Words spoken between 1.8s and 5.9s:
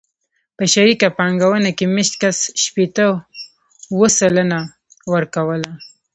مېشت کس شپېته اووه سلنه ورکوله.